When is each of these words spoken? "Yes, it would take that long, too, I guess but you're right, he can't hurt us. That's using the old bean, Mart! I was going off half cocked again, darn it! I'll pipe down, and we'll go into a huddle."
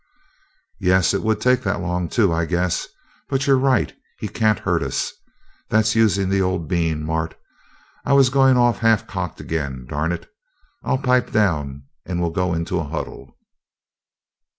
"Yes, 0.79 1.13
it 1.13 1.21
would 1.21 1.39
take 1.39 1.61
that 1.61 1.79
long, 1.79 2.09
too, 2.09 2.33
I 2.33 2.45
guess 2.45 2.87
but 3.29 3.45
you're 3.45 3.55
right, 3.59 3.93
he 4.17 4.27
can't 4.27 4.57
hurt 4.57 4.81
us. 4.81 5.13
That's 5.69 5.95
using 5.95 6.27
the 6.27 6.41
old 6.41 6.67
bean, 6.67 7.05
Mart! 7.05 7.37
I 8.03 8.13
was 8.13 8.31
going 8.31 8.57
off 8.57 8.79
half 8.79 9.05
cocked 9.05 9.39
again, 9.39 9.85
darn 9.87 10.11
it! 10.11 10.27
I'll 10.83 10.97
pipe 10.97 11.31
down, 11.31 11.83
and 12.03 12.19
we'll 12.19 12.31
go 12.31 12.51
into 12.55 12.79
a 12.79 12.83
huddle." 12.87 13.37